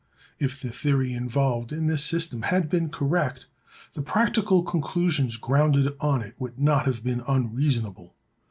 [0.39, 3.45] If the theory involved in this system had been correct,
[3.93, 8.15] the practical conclusions grounded on it would not have been unreasonable.